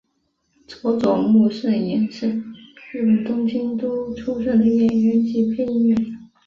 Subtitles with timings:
[0.65, 2.27] 佐佐木胜彦是
[2.91, 6.29] 日本东京都出身的演员及配音员。